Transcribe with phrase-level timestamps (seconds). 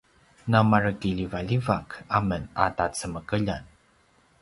[0.53, 3.73] na mare kiljivaljivak amen a tacemekeljan